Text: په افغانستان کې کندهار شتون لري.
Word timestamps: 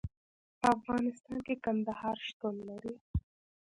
په 0.59 0.65
افغانستان 0.77 1.37
کې 1.45 1.55
کندهار 1.65 2.17
شتون 2.27 2.55
لري. 2.69 2.95